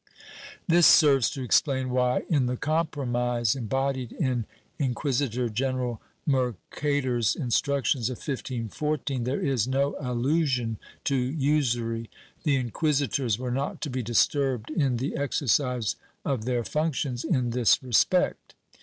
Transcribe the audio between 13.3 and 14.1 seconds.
were not to be